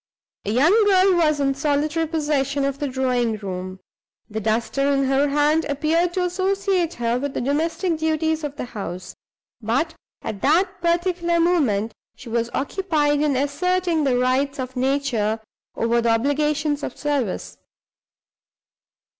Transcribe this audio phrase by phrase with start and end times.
[0.45, 3.79] A young girl was in solitary possession of the drawing room.
[4.31, 8.65] The duster in her hand appeared to associate her with the domestic duties of the
[8.65, 9.15] house;
[9.61, 9.93] but
[10.23, 15.39] at that particular moment she was occupied in asserting the rights of nature
[15.75, 17.59] over the obligations of service.